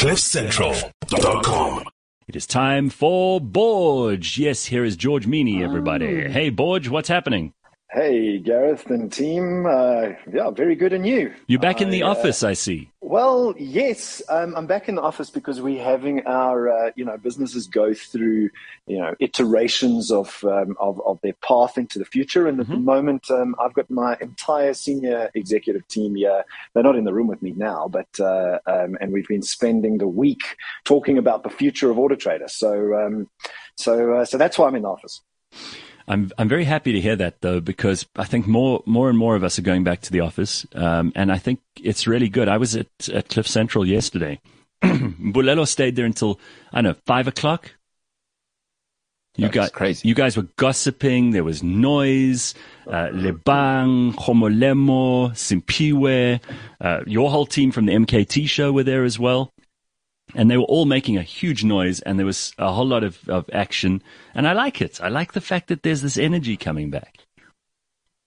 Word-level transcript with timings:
CliffCentral.com. 0.00 1.84
It 2.26 2.34
is 2.34 2.46
time 2.46 2.88
for 2.88 3.38
Borge. 3.38 4.38
Yes, 4.38 4.64
here 4.64 4.82
is 4.82 4.96
George 4.96 5.26
Mienie, 5.26 5.62
everybody. 5.62 6.24
Oh. 6.24 6.30
Hey, 6.30 6.50
Borge, 6.50 6.88
what's 6.88 7.10
happening? 7.10 7.52
Hey, 7.92 8.38
Gareth 8.38 8.86
and 8.86 9.12
team. 9.12 9.66
Uh, 9.66 10.10
yeah, 10.32 10.50
very 10.50 10.76
good 10.76 10.92
and 10.92 11.04
you. 11.04 11.34
You're 11.48 11.58
back 11.58 11.80
in 11.80 11.90
the 11.90 12.04
I, 12.04 12.06
uh, 12.06 12.10
office, 12.12 12.44
I 12.44 12.52
see. 12.52 12.88
Well, 13.00 13.52
yes, 13.58 14.22
um, 14.28 14.54
I'm 14.54 14.68
back 14.68 14.88
in 14.88 14.94
the 14.94 15.02
office 15.02 15.28
because 15.28 15.60
we're 15.60 15.82
having 15.82 16.24
our, 16.24 16.68
uh, 16.68 16.90
you 16.94 17.04
know, 17.04 17.16
businesses 17.16 17.66
go 17.66 17.92
through, 17.92 18.50
you 18.86 18.98
know, 18.98 19.16
iterations 19.18 20.12
of 20.12 20.44
um, 20.44 20.76
of, 20.78 21.00
of 21.04 21.18
their 21.22 21.32
path 21.42 21.76
into 21.78 21.98
the 21.98 22.04
future. 22.04 22.46
And 22.46 22.60
at 22.60 22.68
the 22.68 22.76
moment, 22.76 23.28
um, 23.28 23.56
I've 23.58 23.74
got 23.74 23.90
my 23.90 24.16
entire 24.20 24.72
senior 24.72 25.28
executive 25.34 25.88
team 25.88 26.14
here. 26.14 26.44
They're 26.74 26.84
not 26.84 26.94
in 26.94 27.02
the 27.02 27.12
room 27.12 27.26
with 27.26 27.42
me 27.42 27.54
now, 27.56 27.88
but 27.88 28.20
uh, 28.20 28.60
um, 28.68 28.98
and 29.00 29.12
we've 29.12 29.26
been 29.26 29.42
spending 29.42 29.98
the 29.98 30.06
week 30.06 30.56
talking 30.84 31.18
about 31.18 31.42
the 31.42 31.50
future 31.50 31.90
of 31.90 31.98
Auto 31.98 32.14
Trader. 32.14 32.46
So, 32.46 32.94
um, 32.94 33.28
so, 33.74 34.14
uh, 34.14 34.24
so 34.24 34.38
that's 34.38 34.60
why 34.60 34.68
I'm 34.68 34.76
in 34.76 34.82
the 34.82 34.88
office. 34.88 35.22
I'm 36.10 36.32
I'm 36.38 36.48
very 36.48 36.64
happy 36.64 36.92
to 36.92 37.00
hear 37.00 37.14
that 37.16 37.40
though 37.40 37.60
because 37.60 38.04
I 38.16 38.24
think 38.24 38.48
more 38.48 38.82
more 38.84 39.08
and 39.08 39.16
more 39.16 39.36
of 39.36 39.44
us 39.44 39.60
are 39.60 39.62
going 39.62 39.84
back 39.84 40.00
to 40.02 40.12
the 40.12 40.20
office, 40.20 40.66
um, 40.74 41.12
and 41.14 41.30
I 41.30 41.38
think 41.38 41.60
it's 41.80 42.08
really 42.08 42.28
good. 42.28 42.48
I 42.48 42.56
was 42.56 42.74
at, 42.74 43.08
at 43.14 43.28
Cliff 43.28 43.46
Central 43.46 43.86
yesterday. 43.86 44.40
Bulelo 44.82 45.68
stayed 45.68 45.94
there 45.94 46.04
until 46.04 46.40
I 46.72 46.82
don't 46.82 46.92
know 46.92 47.00
five 47.06 47.28
o'clock. 47.28 47.76
You 49.36 49.44
That's 49.44 49.54
guys, 49.54 49.70
crazy. 49.70 50.08
You 50.08 50.14
guys 50.16 50.36
were 50.36 50.48
gossiping. 50.56 51.30
There 51.30 51.44
was 51.44 51.62
noise. 51.62 52.54
Uh, 52.88 53.10
Lebang, 53.12 54.12
Homolemo, 54.14 55.30
Simpiwe, 55.30 56.40
uh, 56.80 57.00
your 57.06 57.30
whole 57.30 57.46
team 57.46 57.70
from 57.70 57.86
the 57.86 57.92
MKT 57.92 58.48
show 58.48 58.72
were 58.72 58.82
there 58.82 59.04
as 59.04 59.20
well. 59.20 59.52
And 60.34 60.50
they 60.50 60.56
were 60.56 60.64
all 60.64 60.84
making 60.84 61.16
a 61.16 61.22
huge 61.22 61.64
noise, 61.64 62.00
and 62.00 62.18
there 62.18 62.26
was 62.26 62.52
a 62.58 62.72
whole 62.72 62.86
lot 62.86 63.04
of, 63.04 63.28
of 63.28 63.48
action. 63.52 64.02
And 64.34 64.46
I 64.46 64.52
like 64.52 64.80
it. 64.80 65.00
I 65.00 65.08
like 65.08 65.32
the 65.32 65.40
fact 65.40 65.68
that 65.68 65.82
there's 65.82 66.02
this 66.02 66.18
energy 66.18 66.56
coming 66.56 66.90
back. 66.90 67.18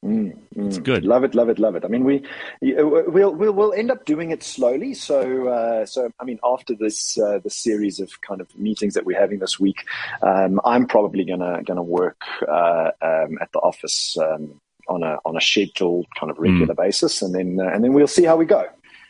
It's 0.05 0.79
good. 0.79 1.05
Love 1.05 1.23
it, 1.23 1.33
love 1.33 1.47
it, 1.47 1.59
love 1.59 1.75
it. 1.75 1.85
I 1.85 1.87
mean, 1.87 2.03
we 2.03 2.23
we'll 2.61 3.33
we'll, 3.33 3.53
we'll 3.53 3.73
end 3.73 3.89
up 3.89 4.03
doing 4.03 4.31
it 4.31 4.43
slowly. 4.43 4.93
So 4.93 5.47
uh, 5.47 5.85
so 5.85 6.11
I 6.19 6.25
mean, 6.25 6.39
after 6.43 6.75
this 6.75 7.17
uh, 7.17 7.39
this 7.41 7.55
series 7.55 8.01
of 8.01 8.19
kind 8.19 8.41
of 8.41 8.53
meetings 8.57 8.95
that 8.95 9.05
we're 9.05 9.19
having 9.19 9.39
this 9.39 9.61
week, 9.61 9.85
um, 10.21 10.59
I'm 10.65 10.87
probably 10.87 11.23
gonna 11.23 11.63
gonna 11.63 11.83
work 11.83 12.21
uh, 12.45 12.91
um, 13.01 13.37
at 13.41 13.51
the 13.53 13.59
office 13.59 14.17
um, 14.17 14.59
on 14.89 15.03
a 15.03 15.19
on 15.23 15.37
a 15.37 15.41
scheduled 15.41 16.07
kind 16.19 16.29
of 16.29 16.37
regular 16.37 16.73
basis, 16.73 17.21
and 17.21 17.33
then 17.33 17.59
uh, 17.65 17.69
and 17.69 17.81
then 17.81 17.93
we'll 17.93 18.07
see 18.07 18.25
how 18.25 18.35
we 18.35 18.45
go. 18.45 18.65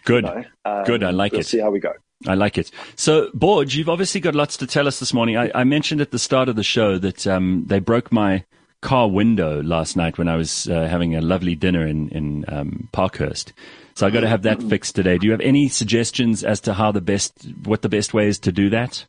Good. 0.06 0.26
you 0.26 0.30
know. 0.30 0.44
Um, 0.66 0.84
Good. 0.84 1.04
I 1.04 1.10
like 1.10 1.34
it. 1.34 1.38
we'll 1.38 1.42
it. 1.42 1.48
See 1.48 1.60
how 1.60 1.72
we 1.72 1.80
go. 1.80 1.94
I 2.28 2.36
like 2.36 2.58
it. 2.58 2.72
So, 2.96 3.30
Borge, 3.34 3.76
you've 3.76 3.90
obviously 3.90 4.22
got 4.22 4.36
lots 4.36 4.58
to 4.58 4.68
tell 4.68 4.88
us 4.88 5.00
this 5.00 5.14
morning. 5.14 5.38
I, 5.38 5.52
I 5.54 5.64
mentioned 5.64 6.02
at 6.02 6.12
the 6.12 6.20
start 6.20 6.50
of 6.50 6.56
the 6.56 6.64
show 6.64 6.98
that 6.98 7.28
um, 7.28 7.66
they 7.68 7.80
broke 7.80 8.12
my 8.12 8.46
car 8.82 9.10
window 9.10 9.62
last 9.64 9.96
night 9.96 10.18
when 10.18 10.28
I 10.28 10.36
was 10.36 10.68
uh, 10.70 10.88
having 10.88 11.16
a 11.16 11.22
lovely 11.22 11.56
dinner 11.56 11.86
in 11.88 12.10
in 12.10 12.46
um, 12.48 12.90
Parkhurst. 12.92 13.54
So 13.96 14.08
I've 14.08 14.14
got 14.14 14.22
to 14.22 14.28
have 14.28 14.44
that 14.44 14.62
fixed 14.64 14.96
today. 14.96 15.18
Do 15.18 15.28
you 15.28 15.32
have 15.32 15.42
any 15.42 15.70
suggestions 15.70 16.44
as 16.44 16.60
to 16.62 16.74
how 16.74 16.92
the 16.92 17.02
best, 17.02 17.48
what 17.64 17.84
the 17.84 17.90
best 17.90 18.14
way 18.14 18.28
is 18.28 18.40
to 18.40 18.52
do 18.52 18.72
that? 18.72 19.06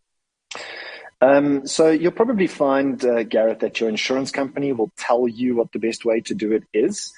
Um, 1.23 1.67
so 1.67 1.91
you'll 1.91 2.13
probably 2.13 2.47
find, 2.47 3.03
uh, 3.03 3.23
Gareth, 3.23 3.61
that 3.61 3.81
your 3.81 3.89
insurance 3.89 4.31
company 4.31 4.73
will 4.73 4.93
tell 4.99 5.27
you 5.27 5.57
what 5.57 5.73
the 5.73 5.79
best 5.79 6.05
way 6.05 6.21
to 6.21 6.35
do 6.35 6.53
it 6.53 6.65
is. 6.75 7.15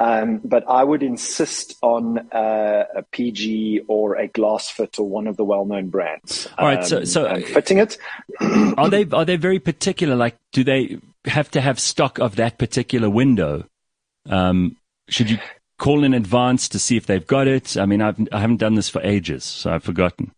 Um, 0.00 0.40
but 0.42 0.64
I 0.66 0.82
would 0.82 1.02
insist 1.02 1.76
on 1.82 2.18
uh, 2.32 2.84
a 2.96 3.02
PG 3.02 3.82
or 3.86 4.16
a 4.16 4.28
GlassFit 4.28 4.98
or 4.98 5.06
one 5.06 5.26
of 5.26 5.36
the 5.36 5.44
well-known 5.44 5.90
brands. 5.90 6.48
All 6.56 6.66
right, 6.66 6.82
so- 6.84 6.98
um, 7.00 7.06
so- 7.06 7.26
and 7.26 7.44
fitting 7.44 7.78
it. 7.78 7.98
Are 8.78 8.88
they 8.88 9.06
are 9.12 9.26
they 9.26 9.36
very 9.36 9.58
particular? 9.60 10.16
Like, 10.16 10.38
do 10.52 10.64
they 10.64 10.98
have 11.26 11.50
to 11.50 11.60
have 11.60 11.78
stock 11.78 12.18
of 12.18 12.36
that 12.36 12.56
particular 12.58 13.10
window? 13.10 13.64
Um, 14.28 14.76
should 15.08 15.28
you 15.28 15.38
call 15.78 16.02
in 16.02 16.14
advance 16.14 16.68
to 16.70 16.78
see 16.78 16.96
if 16.96 17.04
they've 17.04 17.26
got 17.26 17.46
it? 17.46 17.76
I 17.76 17.84
mean, 17.84 18.00
I've 18.00 18.18
I 18.32 18.40
haven't 18.40 18.56
done 18.58 18.74
this 18.76 18.88
for 18.88 19.02
ages, 19.02 19.44
so 19.44 19.70
I've 19.72 19.84
forgotten. 19.84 20.32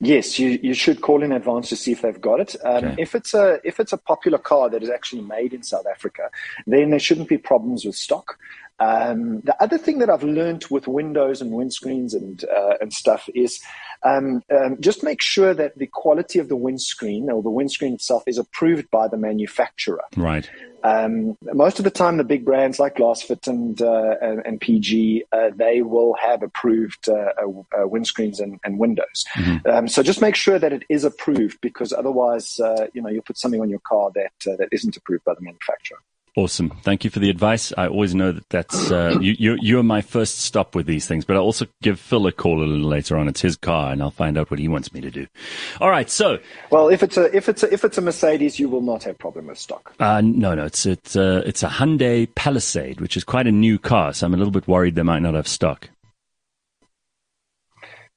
Yes, 0.00 0.38
you, 0.38 0.58
you 0.62 0.72
should 0.72 1.02
call 1.02 1.22
in 1.22 1.30
advance 1.30 1.68
to 1.68 1.76
see 1.76 1.92
if 1.92 2.00
they've 2.00 2.20
got 2.20 2.40
it. 2.40 2.56
Um, 2.64 2.80
Okay. 2.80 2.94
If 3.02 3.14
it's 3.14 3.34
a 3.34 3.60
if 3.64 3.78
it's 3.78 3.92
a 3.92 3.98
popular 3.98 4.38
car 4.38 4.70
that 4.70 4.82
is 4.82 4.88
actually 4.88 5.22
made 5.22 5.52
in 5.52 5.62
South 5.62 5.86
Africa, 5.86 6.30
then 6.66 6.90
there 6.90 6.98
shouldn't 6.98 7.28
be 7.28 7.36
problems 7.36 7.84
with 7.84 7.94
stock. 7.94 8.38
Um, 8.80 9.40
the 9.42 9.54
other 9.62 9.76
thing 9.76 9.98
that 9.98 10.08
I've 10.08 10.24
learned 10.24 10.64
with 10.70 10.88
windows 10.88 11.42
and 11.42 11.52
windscreens 11.52 12.14
and 12.14 12.44
uh, 12.44 12.74
and 12.80 12.92
stuff 12.92 13.28
is 13.34 13.60
um, 14.02 14.42
um, 14.50 14.78
just 14.80 15.04
make 15.04 15.20
sure 15.20 15.52
that 15.52 15.76
the 15.76 15.86
quality 15.86 16.38
of 16.38 16.48
the 16.48 16.56
windscreen 16.56 17.30
or 17.30 17.42
the 17.42 17.50
windscreen 17.50 17.94
itself 17.94 18.22
is 18.26 18.38
approved 18.38 18.90
by 18.90 19.06
the 19.06 19.18
manufacturer. 19.18 20.02
Right. 20.16 20.48
Um, 20.82 21.36
most 21.42 21.78
of 21.78 21.84
the 21.84 21.90
time, 21.90 22.16
the 22.16 22.24
big 22.24 22.44
brands 22.44 22.78
like 22.78 22.96
GlassFit 22.96 23.46
and 23.46 23.80
uh, 23.82 24.14
and, 24.22 24.40
and 24.46 24.60
PG, 24.60 25.24
uh, 25.30 25.50
they 25.54 25.82
will 25.82 26.14
have 26.14 26.42
approved 26.42 27.08
uh, 27.08 27.12
uh, 27.12 27.48
uh, 27.76 27.86
windscreens 27.86 28.40
and, 28.40 28.58
and 28.64 28.78
windows. 28.78 29.26
Um, 29.66 29.88
so 29.88 30.02
just 30.02 30.22
make 30.22 30.34
sure 30.34 30.58
that 30.58 30.72
it 30.72 30.84
is 30.88 31.04
approved, 31.04 31.60
because 31.60 31.92
otherwise, 31.92 32.58
uh, 32.60 32.86
you 32.94 33.02
know, 33.02 33.10
you'll 33.10 33.22
put 33.22 33.36
something 33.36 33.60
on 33.60 33.68
your 33.68 33.80
car 33.80 34.10
that 34.14 34.32
uh, 34.50 34.56
that 34.56 34.68
isn't 34.72 34.96
approved 34.96 35.24
by 35.24 35.34
the 35.34 35.42
manufacturer. 35.42 35.98
Awesome. 36.36 36.70
Thank 36.82 37.02
you 37.02 37.10
for 37.10 37.18
the 37.18 37.28
advice. 37.28 37.72
I 37.76 37.88
always 37.88 38.14
know 38.14 38.30
that 38.30 38.48
that's 38.50 38.90
uh, 38.90 39.18
you, 39.20 39.34
you. 39.36 39.58
You're 39.60 39.82
my 39.82 40.00
first 40.00 40.38
stop 40.38 40.76
with 40.76 40.86
these 40.86 41.04
things, 41.06 41.24
but 41.24 41.34
I'll 41.34 41.42
also 41.42 41.66
give 41.82 41.98
Phil 41.98 42.24
a 42.28 42.32
call 42.32 42.62
a 42.62 42.64
little 42.64 42.88
later 42.88 43.16
on. 43.16 43.26
It's 43.26 43.40
his 43.40 43.56
car, 43.56 43.92
and 43.92 44.00
I'll 44.00 44.12
find 44.12 44.38
out 44.38 44.48
what 44.48 44.60
he 44.60 44.68
wants 44.68 44.92
me 44.92 45.00
to 45.00 45.10
do. 45.10 45.26
All 45.80 45.90
right. 45.90 46.08
So, 46.08 46.38
Well, 46.70 46.88
if 46.88 47.02
it's 47.02 47.16
a 47.16 47.34
if 47.36 47.48
it's 47.48 47.64
a, 47.64 47.72
if 47.72 47.84
it's 47.84 47.98
a 47.98 48.00
Mercedes, 48.00 48.60
you 48.60 48.68
will 48.68 48.80
not 48.80 49.02
have 49.02 49.18
problem 49.18 49.48
with 49.48 49.58
stock. 49.58 49.92
uh, 49.98 50.20
no, 50.20 50.54
no, 50.54 50.66
it's 50.66 50.86
it's 50.86 51.16
uh, 51.16 51.42
it's 51.44 51.64
a 51.64 51.68
Hyundai 51.68 52.32
Palisade, 52.36 53.00
which 53.00 53.16
is 53.16 53.24
quite 53.24 53.48
a 53.48 53.52
new 53.52 53.76
car. 53.78 54.12
So 54.14 54.24
I'm 54.26 54.32
a 54.34 54.36
little 54.36 54.52
bit 54.52 54.68
worried 54.68 54.94
they 54.94 55.02
might 55.02 55.22
not 55.22 55.34
have 55.34 55.48
stock. 55.48 55.90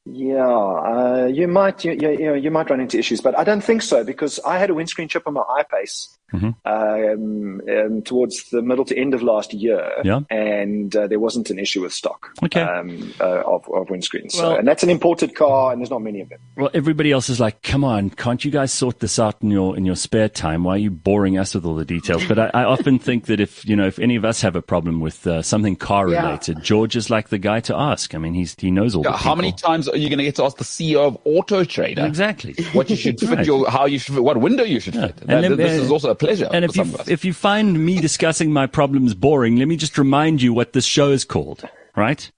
Yeah, 0.05 0.45
uh, 0.45 1.29
you 1.33 1.47
might 1.47 1.83
you, 1.85 1.93
you, 1.93 2.11
you 2.11 2.25
know 2.27 2.33
you 2.33 2.51
might 2.51 2.69
run 2.69 2.81
into 2.81 2.99
issues, 2.99 3.21
but 3.21 3.37
I 3.39 3.45
don't 3.45 3.63
think 3.63 3.81
so 3.81 4.03
because 4.03 4.37
I 4.45 4.57
had 4.59 4.69
a 4.69 4.73
windscreen 4.73 5.07
chip 5.07 5.23
on 5.25 5.33
my 5.33 5.43
I-Pace 5.57 6.19
um, 6.33 7.61
um, 7.69 8.01
towards 8.03 8.49
the 8.49 8.61
middle 8.61 8.85
to 8.85 8.97
end 8.97 9.13
of 9.13 9.21
last 9.21 9.53
year, 9.53 9.91
Yeah. 10.03 10.21
and 10.29 10.95
uh, 10.95 11.07
there 11.07 11.19
wasn't 11.19 11.49
an 11.49 11.59
issue 11.59 11.81
with 11.81 11.93
stock 11.93 12.31
Okay. 12.43 12.61
um, 12.61 13.13
uh, 13.19 13.41
of, 13.45 13.67
of 13.69 13.87
windscreens. 13.87 14.31
So, 14.31 14.55
and 14.55 14.67
that's 14.67 14.83
an 14.83 14.89
imported 14.89 15.35
car, 15.35 15.71
and 15.71 15.81
there's 15.81 15.89
not 15.89 16.01
many 16.01 16.21
of 16.21 16.29
them. 16.29 16.39
Well, 16.55 16.69
everybody 16.73 17.11
else 17.11 17.29
is 17.29 17.39
like, 17.39 17.61
"Come 17.61 17.83
on, 17.83 18.09
can't 18.09 18.43
you 18.43 18.51
guys 18.51 18.71
sort 18.73 18.99
this 18.99 19.19
out 19.19 19.35
in 19.41 19.51
your 19.51 19.77
in 19.77 19.85
your 19.85 19.95
spare 19.95 20.29
time? 20.29 20.63
Why 20.63 20.75
are 20.75 20.77
you 20.77 20.91
boring 20.91 21.37
us 21.37 21.55
with 21.55 21.65
all 21.65 21.75
the 21.75 21.85
details?" 21.85 22.25
But 22.25 22.39
I, 22.39 22.51
I 22.53 22.63
often 22.63 22.99
think 22.99 23.25
that 23.25 23.39
if 23.39 23.65
you 23.67 23.75
know 23.75 23.85
if 23.87 23.99
any 23.99 24.15
of 24.15 24.25
us 24.25 24.41
have 24.41 24.55
a 24.55 24.61
problem 24.61 24.99
with 24.99 25.25
uh, 25.27 25.41
something 25.41 25.75
car 25.75 26.07
related, 26.07 26.61
George 26.63 26.95
is 26.95 27.09
like 27.09 27.29
the 27.29 27.37
guy 27.37 27.59
to 27.61 27.75
ask. 27.75 28.15
I 28.15 28.17
mean, 28.17 28.33
he's 28.33 28.55
he 28.59 28.71
knows 28.71 28.95
all. 28.95 29.03
the 29.03 29.11
How 29.11 29.35
many 29.35 29.51
times 29.51 29.87
are 29.87 29.97
you 29.97 30.09
going 30.09 30.19
to 30.19 30.23
get 30.25 30.35
to 30.35 30.43
ask 30.43 30.57
the 30.57 30.63
CEO 30.63 31.07
of 31.07 31.17
Auto 31.25 31.63
Trader 31.63 32.05
Exactly. 32.05 32.55
what 32.73 32.89
you 32.89 32.95
should 32.95 33.19
fit 33.19 33.29
Right. 33.29 33.45
your, 33.45 33.69
how 33.69 33.85
you 33.85 33.97
should 33.99 34.15
fit, 34.15 34.23
what 34.23 34.37
window 34.37 34.63
you 34.63 34.79
should 34.79 34.93
fit? 34.93 35.15
And 35.21 35.29
That- 35.29 35.41
let- 35.49 35.57
this 35.57 35.81
is 35.81 35.91
also 35.91 36.09
a 36.11 36.15
pleasure 36.25 36.49
And 36.51 36.65
if 36.65 36.75
you 36.75 36.83
some 36.83 36.93
of 36.93 37.01
us. 37.01 37.07
if 37.07 37.25
you 37.25 37.33
find 37.33 37.85
me 37.85 37.99
discussing 37.99 38.51
my 38.51 38.67
problems 38.67 39.13
boring, 39.13 39.57
let 39.57 39.67
me 39.67 39.75
just 39.75 39.97
remind 39.97 40.41
you 40.41 40.53
what 40.53 40.73
this 40.73 40.85
show 40.85 41.11
is 41.11 41.25
called. 41.25 41.67
Right? 41.95 42.31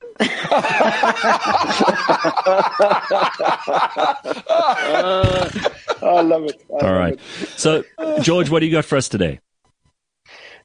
I 6.01 6.22
love 6.22 6.44
it. 6.45 6.66
I 6.69 6.74
All 6.74 6.79
love 6.81 6.97
right. 6.97 7.13
it. 7.13 7.19
So, 7.57 7.84
George, 8.22 8.50
what 8.50 8.59
do 8.59 8.66
you 8.66 8.72
got 8.72 8.85
for 8.85 8.97
us 8.97 9.09
today? 9.09 9.40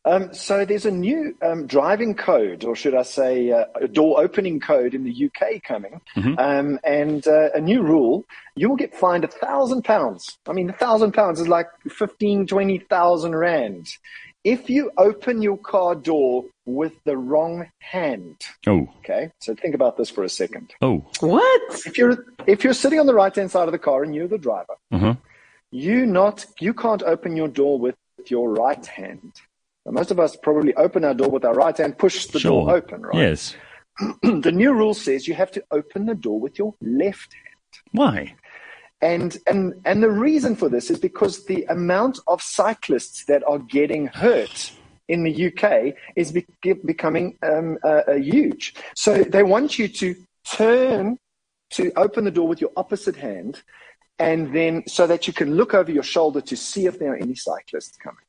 Um, 0.05 0.33
so 0.33 0.65
there's 0.65 0.87
a 0.87 0.91
new 0.91 1.37
um, 1.43 1.66
driving 1.66 2.15
code, 2.15 2.65
or 2.65 2.75
should 2.75 2.94
I 2.94 3.03
say, 3.03 3.50
uh, 3.53 3.66
a 3.75 3.87
door 3.87 4.21
opening 4.21 4.59
code 4.59 4.94
in 4.94 5.05
the 5.05 5.27
UK 5.27 5.62
coming, 5.62 6.00
um, 6.38 6.78
and 6.84 7.27
uh, 7.27 7.50
a 7.55 7.61
new 7.61 7.83
rule: 7.83 8.25
you 8.55 8.69
will 8.69 8.77
get 8.77 8.94
fined 8.94 9.24
a 9.24 9.28
thousand 9.28 9.84
pounds. 9.84 10.39
I 10.47 10.53
mean, 10.53 10.71
a 10.71 10.74
thousand 10.74 11.13
pounds 11.13 11.39
is 11.39 11.48
like 11.48 11.66
fifteen, 11.89 12.47
twenty 12.47 12.78
thousand 12.78 13.36
rand 13.36 13.89
if 14.45 14.71
you 14.71 14.91
open 14.97 15.42
your 15.42 15.59
car 15.59 15.95
door 15.95 16.45
with 16.65 16.92
the 17.04 17.16
wrong 17.16 17.66
hand. 17.78 18.41
Oh, 18.66 18.89
Okay, 19.01 19.30
so 19.41 19.54
think 19.54 19.74
about 19.74 19.97
this 19.97 20.10
for 20.10 20.24
a 20.24 20.28
second. 20.28 20.72
oh, 20.80 21.04
What? 21.21 21.86
If 21.86 21.98
you're 21.98 22.24
if 22.47 22.65
you're 22.65 22.74
sitting 22.74 23.01
on 23.01 23.07
the 23.07 23.15
right 23.15 23.34
hand 23.34 23.51
side 23.51 23.69
of 23.69 23.72
the 23.72 23.78
car 23.78 24.03
and 24.03 24.15
you're 24.15 24.28
the 24.28 24.39
driver, 24.39 24.77
uh-huh. 24.92 25.15
you 25.71 26.07
not 26.07 26.47
you 26.59 26.74
can't 26.74 27.03
open 27.03 27.36
your 27.36 27.48
door 27.48 27.78
with 27.78 27.97
your 28.27 28.51
right 28.51 28.84
hand. 28.84 29.33
Now, 29.86 29.92
most 29.92 30.10
of 30.10 30.21
us 30.21 30.36
probably 30.36 30.74
open 30.74 31.04
our 31.04 31.15
door 31.15 31.30
with 31.30 31.44
our 31.44 31.54
right 31.54 31.77
hand, 31.77 31.98
push 31.98 32.27
the 32.27 32.38
sure. 32.38 32.66
door 32.66 32.77
open, 32.77 33.03
right? 33.03 33.16
Yes. 33.16 33.56
the 34.22 34.53
new 34.53 34.72
rule 34.72 34.94
says 34.94 35.27
you 35.27 35.34
have 35.34 35.50
to 35.53 35.65
open 35.71 36.06
the 36.06 36.15
door 36.15 36.38
with 36.38 36.59
your 36.59 36.74
left 36.80 37.34
hand. 37.34 37.82
Why? 37.92 38.34
And 39.03 39.38
and 39.47 39.74
and 39.86 40.03
the 40.03 40.10
reason 40.10 40.54
for 40.54 40.68
this 40.68 40.91
is 40.91 40.98
because 40.98 41.47
the 41.47 41.65
amount 41.65 42.18
of 42.27 42.42
cyclists 42.42 43.24
that 43.24 43.42
are 43.47 43.59
getting 43.59 44.06
hurt 44.09 44.72
in 45.09 45.22
the 45.24 45.47
UK 45.47 45.94
is 46.16 46.33
be- 46.33 46.47
becoming 46.84 47.38
um, 47.42 47.78
uh, 47.83 48.03
uh, 48.06 48.15
huge. 48.15 48.74
So 48.94 49.24
they 49.24 49.42
want 49.42 49.78
you 49.78 49.88
to 49.88 50.15
turn 50.44 51.18
to 51.71 51.92
open 51.97 52.24
the 52.24 52.30
door 52.30 52.47
with 52.47 52.60
your 52.60 52.72
opposite 52.76 53.16
hand, 53.16 53.62
and 54.18 54.54
then 54.54 54.83
so 54.86 55.06
that 55.06 55.26
you 55.26 55.33
can 55.33 55.56
look 55.56 55.72
over 55.72 55.91
your 55.91 56.03
shoulder 56.03 56.42
to 56.42 56.56
see 56.56 56.86
if 56.86 56.98
there 56.98 57.12
are 57.12 57.16
any 57.16 57.34
cyclists 57.34 57.97
coming. 57.97 58.24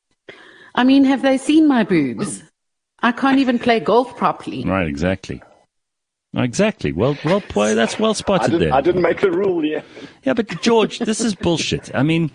I 0.75 0.83
mean, 0.83 1.03
have 1.05 1.21
they 1.21 1.37
seen 1.37 1.67
my 1.67 1.83
boobs? 1.83 2.43
I 2.99 3.11
can't 3.11 3.39
even 3.39 3.59
play 3.59 3.79
golf 3.79 4.15
properly. 4.15 4.63
Right, 4.63 4.87
exactly. 4.87 5.41
Exactly. 6.35 6.93
Well, 6.93 7.17
well, 7.25 7.43
boy, 7.53 7.75
that's 7.75 7.99
well 7.99 8.13
spotted 8.13 8.51
didn't, 8.51 8.59
there. 8.61 8.73
I 8.73 8.81
didn't 8.81 9.01
make 9.01 9.19
the 9.19 9.31
rule 9.31 9.65
yet. 9.65 9.83
Yeah, 10.23 10.33
but 10.33 10.61
George, 10.61 10.99
this 10.99 11.19
is 11.19 11.35
bullshit. 11.41 11.93
I 11.93 12.03
mean, 12.03 12.31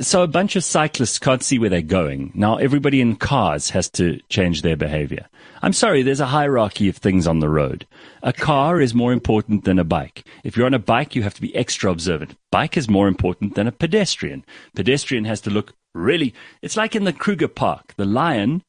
so 0.00 0.22
a 0.22 0.28
bunch 0.28 0.54
of 0.54 0.62
cyclists 0.62 1.18
can't 1.18 1.42
see 1.42 1.58
where 1.58 1.70
they're 1.70 1.82
going. 1.82 2.30
Now 2.34 2.56
everybody 2.56 3.00
in 3.00 3.16
cars 3.16 3.70
has 3.70 3.90
to 3.90 4.20
change 4.28 4.62
their 4.62 4.76
behavior. 4.76 5.26
I'm 5.62 5.72
sorry, 5.72 6.02
there's 6.02 6.20
a 6.20 6.26
hierarchy 6.26 6.88
of 6.88 6.96
things 6.96 7.26
on 7.26 7.40
the 7.40 7.48
road. 7.48 7.86
A 8.22 8.32
car 8.32 8.80
is 8.80 8.94
more 8.94 9.12
important 9.12 9.64
than 9.64 9.78
a 9.78 9.84
bike. 9.84 10.24
If 10.44 10.56
you're 10.56 10.66
on 10.66 10.74
a 10.74 10.78
bike, 10.78 11.16
you 11.16 11.22
have 11.22 11.34
to 11.34 11.40
be 11.40 11.54
extra 11.56 11.90
observant. 11.90 12.36
Bike 12.50 12.76
is 12.76 12.88
more 12.88 13.08
important 13.08 13.54
than 13.54 13.66
a 13.66 13.72
pedestrian. 13.72 14.44
Pedestrian 14.74 15.24
has 15.24 15.40
to 15.42 15.50
look 15.50 15.74
really, 15.94 16.34
it's 16.60 16.76
like 16.76 16.94
in 16.94 17.04
the 17.04 17.12
Kruger 17.12 17.48
Park. 17.48 17.94
The 17.96 18.04
lion 18.04 18.62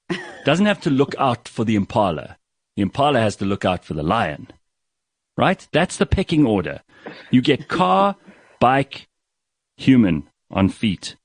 doesn't 0.45 0.65
have 0.65 0.81
to 0.81 0.89
look 0.89 1.15
out 1.17 1.47
for 1.47 1.65
the 1.65 1.75
impala. 1.75 2.37
The 2.75 2.83
impala 2.83 3.19
has 3.19 3.35
to 3.37 3.45
look 3.45 3.65
out 3.65 3.83
for 3.83 3.93
the 3.93 4.03
lion. 4.03 4.47
Right? 5.37 5.67
That's 5.71 5.97
the 5.97 6.05
pecking 6.05 6.45
order. 6.45 6.81
You 7.31 7.41
get 7.41 7.67
car, 7.67 8.15
bike, 8.59 9.07
human 9.75 10.29
on 10.49 10.69
feet. 10.69 11.15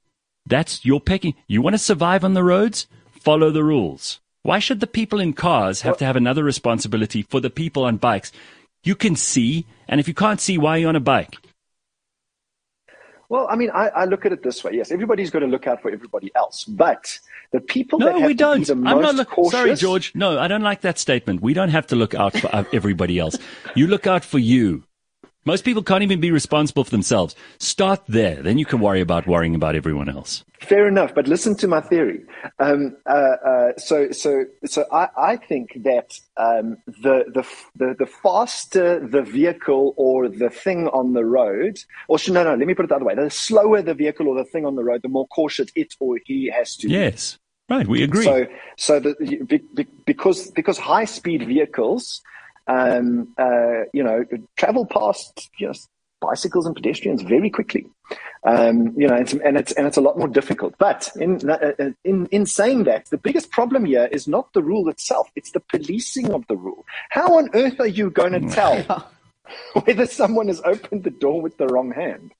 That's 0.47 0.85
your 0.85 1.00
pecking. 1.00 1.35
You 1.47 1.62
want 1.62 1.75
to 1.75 1.79
survive 1.79 2.25
on 2.25 2.35
the 2.35 2.43
roads? 2.43 2.87
Follow 3.12 3.50
the 3.50 3.62
rules. 3.62 4.20
Why 4.43 4.58
should 4.58 4.81
the 4.81 4.87
people 4.87 5.20
in 5.20 5.35
cars 5.35 5.82
have 5.82 5.99
to 5.99 6.05
have 6.06 6.17
another 6.17 6.43
responsibility 6.43 7.23
for 7.23 7.41
the 7.41 7.50
people 7.50 7.85
on 7.85 7.99
bikes? 7.99 8.32
You 8.82 8.94
can 8.94 9.14
see, 9.14 9.67
and 9.87 10.00
if 10.00 10.08
you 10.08 10.14
can't 10.14 10.41
see, 10.41 10.56
why 10.56 10.76
are 10.76 10.79
you 10.79 10.88
on 10.88 10.97
a 10.97 11.00
bike? 11.00 11.37
Well, 13.30 13.46
I 13.48 13.54
mean, 13.54 13.70
I, 13.70 13.88
I 13.90 14.04
look 14.06 14.26
at 14.26 14.32
it 14.32 14.42
this 14.42 14.64
way. 14.64 14.72
Yes, 14.74 14.90
everybody's 14.90 15.30
got 15.30 15.38
to 15.38 15.46
look 15.46 15.68
out 15.68 15.80
for 15.80 15.90
everybody 15.90 16.32
else, 16.34 16.64
but 16.64 17.16
the 17.52 17.60
people 17.60 18.00
that 18.00 18.06
No, 18.06 18.18
have 18.18 18.26
we 18.26 18.34
don't. 18.34 18.68
I'm 18.68 18.82
not. 18.82 19.14
Look, 19.14 19.28
cautious. 19.30 19.52
sorry, 19.52 19.74
George. 19.76 20.12
No, 20.16 20.36
I 20.38 20.48
don't 20.48 20.62
like 20.62 20.80
that 20.80 20.98
statement. 20.98 21.40
We 21.40 21.54
don't 21.54 21.68
have 21.68 21.86
to 21.88 21.96
look 21.96 22.12
out 22.12 22.36
for 22.36 22.52
uh, 22.52 22.64
everybody 22.72 23.20
else. 23.20 23.38
You 23.76 23.86
look 23.86 24.08
out 24.08 24.24
for 24.24 24.40
you. 24.40 24.82
Most 25.46 25.64
people 25.64 25.82
can't 25.82 26.02
even 26.02 26.20
be 26.20 26.31
responsible 26.31 26.84
for 26.84 26.90
themselves. 26.90 27.34
Start 27.58 28.02
there. 28.06 28.42
Then 28.42 28.58
you 28.58 28.66
can 28.66 28.78
worry 28.78 29.00
about 29.00 29.26
worrying 29.26 29.54
about 29.54 29.75
everyone 29.75 30.08
else. 30.10 30.44
Fair 30.60 30.87
enough, 30.87 31.14
but 31.14 31.26
listen 31.26 31.56
to 31.56 31.66
my 31.66 31.81
theory. 31.81 32.20
Um, 32.58 32.96
uh, 33.06 33.12
uh, 33.12 33.72
so, 33.78 34.10
so, 34.10 34.44
so 34.66 34.84
I, 34.92 35.08
I 35.16 35.37
think 35.37 35.70
that 35.82 36.12
um, 36.37 36.76
the, 36.87 37.25
the 37.32 37.46
the 37.75 37.94
the 37.98 38.06
faster 38.06 39.00
the 39.06 39.22
vehicle 39.22 39.94
or 39.96 40.28
the 40.28 40.50
thing 40.50 40.88
on 40.88 41.14
the 41.14 41.25
road, 41.25 41.78
or 42.08 42.19
no, 42.28 42.44
no, 42.44 42.54
let 42.54 42.66
me 42.66 42.75
put 42.75 42.84
it 42.84 42.88
the 42.88 42.96
other 42.96 43.06
way: 43.06 43.14
the 43.14 43.31
slower 43.31 43.81
the 43.81 43.94
vehicle 43.94 44.28
or 44.28 44.37
the 44.37 44.44
thing 44.44 44.66
on 44.66 44.76
the 44.76 44.84
road, 44.84 45.00
the 45.02 45.08
more 45.08 45.26
cautious 45.28 45.70
it 45.75 45.94
or 46.00 46.19
he 46.26 46.50
has 46.54 46.76
to. 46.76 46.87
be. 46.87 46.92
Yes. 46.92 47.38
Right. 47.70 47.87
We 47.87 48.02
agree. 48.02 48.25
So, 48.25 48.46
so 48.76 49.00
the, 49.00 49.14
be, 49.48 49.62
be, 49.75 49.87
because 50.04 50.50
because 50.50 50.76
high 50.76 51.04
speed 51.04 51.46
vehicles, 51.46 52.20
um, 52.70 53.34
uh, 53.37 53.84
you 53.93 54.02
know, 54.02 54.25
travel 54.56 54.87
past 54.87 55.50
you 55.58 55.67
know, 55.67 55.75
bicycles 56.20 56.67
and 56.67 56.76
pedestrians 56.76 57.22
very 57.22 57.50
quickly. 57.50 57.87
Um, 58.44 58.94
you 58.96 59.06
know, 59.06 59.17
it's, 59.17 59.32
and 59.32 59.56
it's 59.56 59.72
and 59.72 59.87
it's 59.87 59.96
a 59.96 60.00
lot 60.00 60.17
more 60.17 60.28
difficult. 60.28 60.75
But 60.78 61.11
in 61.17 61.50
uh, 61.50 61.72
in 62.05 62.26
in 62.26 62.46
saying 62.46 62.84
that, 62.84 63.06
the 63.11 63.19
biggest 63.19 63.50
problem 63.50 63.84
here 63.84 64.08
is 64.11 64.28
not 64.28 64.52
the 64.52 64.62
rule 64.62 64.88
itself; 64.88 65.28
it's 65.34 65.50
the 65.50 65.61
policing 65.61 66.32
of 66.32 66.46
the 66.46 66.56
rule. 66.56 66.87
How 67.11 67.38
on 67.38 67.50
earth 67.55 67.81
are 67.81 67.87
you 67.87 68.11
going 68.11 68.32
to 68.32 68.49
tell 68.49 69.11
whether 69.84 70.06
someone 70.06 70.46
has 70.46 70.62
opened 70.64 71.05
the 71.05 71.11
door 71.11 71.43
with 71.43 71.58
the 71.58 71.66
wrong 71.66 71.90
hand? 71.90 72.32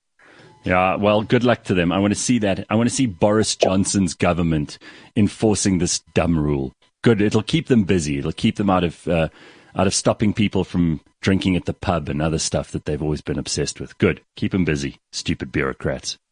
Yeah, 0.63 0.95
well, 0.95 1.23
good 1.23 1.43
luck 1.43 1.63
to 1.65 1.73
them. 1.73 1.91
I 1.91 1.99
want 1.99 2.13
to 2.13 2.19
see 2.19 2.39
that. 2.39 2.65
I 2.69 2.75
want 2.75 2.87
to 2.87 2.95
see 2.95 3.07
Boris 3.07 3.55
Johnson's 3.55 4.13
government 4.13 4.77
enforcing 5.15 5.79
this 5.79 5.99
dumb 6.13 6.37
rule. 6.37 6.73
Good. 7.03 7.19
It'll 7.19 7.43
keep 7.43 7.67
them 7.67 7.83
busy. 7.83 8.19
It'll 8.19 8.31
keep 8.31 8.57
them 8.57 8.69
out 8.69 8.83
of 8.83 9.07
uh, 9.07 9.29
out 9.75 9.87
of 9.87 9.93
stopping 9.93 10.33
people 10.33 10.63
from 10.63 11.01
drinking 11.21 11.55
at 11.55 11.65
the 11.65 11.73
pub 11.73 12.09
and 12.09 12.21
other 12.21 12.39
stuff 12.39 12.71
that 12.71 12.85
they've 12.85 13.01
always 13.01 13.21
been 13.21 13.39
obsessed 13.39 13.79
with. 13.79 13.97
Good. 13.97 14.21
Keep 14.35 14.51
them 14.51 14.65
busy. 14.65 14.99
Stupid 15.11 15.51
bureaucrats. 15.51 16.17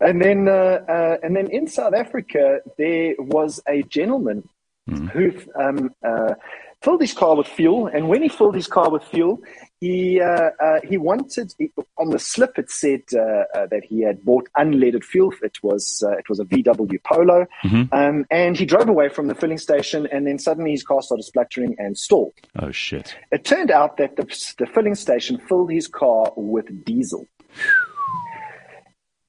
And 0.00 0.20
then, 0.20 0.46
uh, 0.46 0.52
uh, 0.86 1.16
and 1.22 1.34
then 1.34 1.50
in 1.50 1.66
South 1.66 1.94
Africa, 1.94 2.60
there 2.76 3.14
was 3.18 3.60
a 3.66 3.82
gentleman 3.82 4.46
who 4.86 5.32
um, 5.58 5.90
uh, 6.06 6.34
filled 6.82 7.00
his 7.00 7.12
car 7.12 7.36
with 7.36 7.46
fuel. 7.46 7.86
And 7.86 8.08
when 8.08 8.22
he 8.22 8.28
filled 8.28 8.54
his 8.54 8.66
car 8.66 8.90
with 8.90 9.02
fuel, 9.04 9.42
he 9.80 10.20
uh, 10.20 10.50
uh, 10.62 10.80
he 10.84 10.98
wanted 10.98 11.52
on 11.96 12.10
the 12.10 12.18
slip 12.18 12.58
it 12.58 12.70
said 12.70 13.00
uh, 13.14 13.44
uh, 13.54 13.66
that 13.70 13.82
he 13.84 14.02
had 14.02 14.22
bought 14.24 14.48
unleaded 14.58 15.04
fuel. 15.04 15.32
It 15.42 15.58
was 15.62 16.02
uh, 16.06 16.12
it 16.18 16.28
was 16.28 16.38
a 16.38 16.44
VW 16.44 17.02
Polo, 17.02 17.46
um, 17.92 18.26
and 18.30 18.56
he 18.56 18.66
drove 18.66 18.88
away 18.88 19.08
from 19.08 19.28
the 19.28 19.34
filling 19.34 19.58
station. 19.58 20.06
And 20.12 20.26
then 20.26 20.38
suddenly 20.38 20.72
his 20.72 20.82
car 20.82 21.02
started 21.02 21.24
spluttering 21.24 21.74
and 21.78 21.96
stalled. 21.96 22.34
Oh 22.58 22.70
shit. 22.70 23.16
It 23.32 23.44
turned 23.44 23.70
out 23.70 23.96
that 23.96 24.16
the, 24.16 24.24
the 24.58 24.66
filling 24.66 24.94
station 24.94 25.38
filled 25.38 25.72
his 25.72 25.88
car 25.88 26.32
with 26.36 26.84
diesel. 26.84 27.26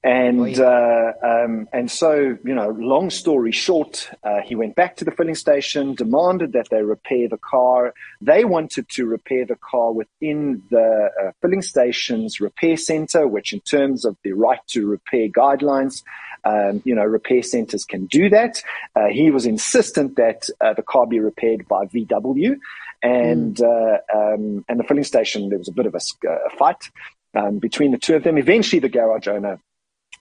And 0.04 0.58
uh, 0.58 1.12
um, 1.22 1.68
and 1.72 1.88
so 1.88 2.36
you 2.44 2.54
know, 2.54 2.70
long 2.70 3.08
story 3.08 3.52
short, 3.52 4.10
uh, 4.24 4.40
he 4.44 4.56
went 4.56 4.74
back 4.74 4.96
to 4.96 5.04
the 5.04 5.12
filling 5.12 5.36
station, 5.36 5.94
demanded 5.94 6.54
that 6.54 6.70
they 6.70 6.82
repair 6.82 7.28
the 7.28 7.38
car. 7.38 7.94
They 8.20 8.44
wanted 8.44 8.88
to 8.90 9.06
repair 9.06 9.46
the 9.46 9.54
car 9.54 9.92
within 9.92 10.62
the 10.70 11.08
uh, 11.22 11.30
filling 11.40 11.62
station's 11.62 12.40
repair 12.40 12.76
center, 12.76 13.28
which, 13.28 13.52
in 13.52 13.60
terms 13.60 14.04
of 14.04 14.16
the 14.24 14.32
right 14.32 14.58
to 14.70 14.88
repair 14.88 15.28
guidelines, 15.28 16.02
um, 16.42 16.82
you 16.84 16.96
know, 16.96 17.04
repair 17.04 17.44
centers 17.44 17.84
can 17.84 18.06
do 18.06 18.28
that. 18.30 18.60
Uh, 18.96 19.06
he 19.06 19.30
was 19.30 19.46
insistent 19.46 20.16
that 20.16 20.48
uh, 20.60 20.74
the 20.74 20.82
car 20.82 21.06
be 21.06 21.20
repaired 21.20 21.68
by 21.68 21.86
VW, 21.86 22.56
and 23.04 23.60
uh, 23.60 23.98
um, 24.12 24.64
and 24.68 24.80
the 24.80 24.84
filling 24.84 25.04
station. 25.04 25.48
There 25.48 25.58
was 25.58 25.68
a 25.68 25.72
bit 25.72 25.86
of 25.86 25.94
a, 25.94 26.00
a 26.28 26.50
fight 26.56 26.90
um, 27.36 27.60
between 27.60 27.92
the 27.92 27.98
two 27.98 28.16
of 28.16 28.24
them. 28.24 28.36
Eventually, 28.36 28.80
the 28.80 28.88
garage 28.88 29.28
owner 29.28 29.60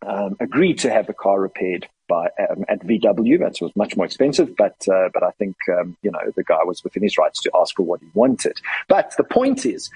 um, 0.05 0.35
agreed 0.39 0.79
to 0.79 0.91
have 0.91 1.07
the 1.07 1.13
car 1.13 1.39
repaired 1.39 1.87
by 2.07 2.25
um, 2.49 2.65
at 2.67 2.85
VW. 2.85 3.39
That 3.39 3.61
was 3.61 3.75
much 3.75 3.95
more 3.95 4.05
expensive, 4.05 4.55
but 4.57 4.75
uh, 4.91 5.09
but 5.13 5.23
I 5.23 5.31
think 5.31 5.55
um, 5.69 5.97
you 6.01 6.11
know 6.11 6.19
the 6.35 6.43
guy 6.43 6.63
was 6.63 6.83
within 6.83 7.03
his 7.03 7.17
rights 7.17 7.41
to 7.43 7.51
ask 7.59 7.75
for 7.75 7.83
what 7.83 8.01
he 8.01 8.07
wanted. 8.13 8.59
But 8.87 9.13
the 9.17 9.23
point 9.23 9.65
is, 9.65 9.89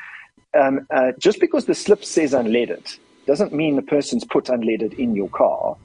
um, 0.58 0.88
uh, 0.90 1.12
just 1.20 1.40
because 1.40 1.66
the 1.66 1.76
slip 1.76 2.06
says 2.06 2.34
unleaded 2.34 2.98
doesn't 3.28 3.54
mean 3.54 3.76
the 3.76 3.82
person's 3.82 4.24
put 4.24 4.46
unleaded 4.46 4.94
in 4.94 5.16
your 5.16 5.30
car. 5.30 5.78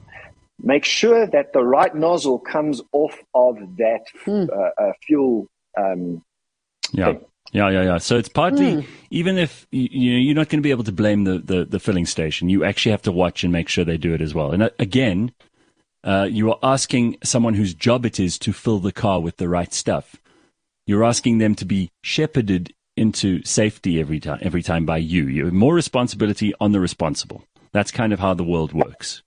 Make 0.63 0.85
sure 0.85 1.25
that 1.25 1.53
the 1.53 1.63
right 1.63 1.93
nozzle 1.95 2.37
comes 2.37 2.81
off 2.91 3.17
of 3.33 3.57
that 3.77 4.03
uh, 4.27 4.83
uh, 4.83 4.93
fuel. 5.05 5.47
Um, 5.77 6.23
Yeah. 6.93 7.13
thing. 7.13 7.25
Yeah, 7.51 7.69
yeah, 7.69 7.83
yeah. 7.83 7.97
So 7.97 8.17
it's 8.17 8.29
partly, 8.29 8.87
even 9.09 9.37
if 9.37 9.67
you, 9.71 10.11
know, 10.11 10.17
you're 10.17 10.35
not 10.35 10.49
going 10.49 10.59
to 10.59 10.63
be 10.63 10.71
able 10.71 10.85
to 10.85 10.91
blame 10.91 11.25
the, 11.25 11.39
the, 11.39 11.65
the 11.65 11.79
filling 11.79 12.05
station, 12.05 12.47
you 12.49 12.63
actually 12.63 12.91
have 12.91 13.01
to 13.03 13.11
watch 13.11 13.43
and 13.43 13.51
make 13.51 13.67
sure 13.67 13.83
they 13.83 13.97
do 13.97 14.13
it 14.13 14.21
as 14.21 14.33
well. 14.33 14.51
And 14.51 14.63
uh, 14.63 14.69
again, 14.79 15.33
uh, 16.03 16.27
you 16.29 16.49
are 16.49 16.59
asking 16.63 17.17
someone 17.23 17.53
whose 17.53 17.73
job 17.73 18.05
it 18.05 18.19
is 18.19 18.39
to 18.39 18.53
fill 18.53 18.79
the 18.79 18.93
car 18.93 19.19
with 19.19 19.37
the 19.37 19.49
right 19.49 19.73
stuff. 19.73 20.15
You're 20.87 21.03
asking 21.03 21.37
them 21.37 21.55
to 21.55 21.65
be 21.65 21.91
shepherded 22.03 22.73
into 22.97 23.43
safety 23.43 23.99
every 23.99 24.19
time, 24.19 24.39
every 24.41 24.63
time 24.63 24.85
by 24.85 24.97
you. 24.97 25.27
You 25.27 25.45
have 25.45 25.53
more 25.53 25.73
responsibility 25.73 26.53
on 26.59 26.71
the 26.71 26.79
responsible. 26.79 27.43
That's 27.73 27.91
kind 27.91 28.13
of 28.13 28.19
how 28.19 28.33
the 28.33 28.43
world 28.43 28.73
works. 28.73 29.23